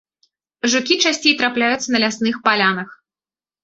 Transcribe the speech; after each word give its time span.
Жукі 0.75 0.97
часцей 1.03 1.37
трапляюцца 1.43 1.87
на 1.99 2.05
лясных 2.07 2.45
палянах. 2.51 3.01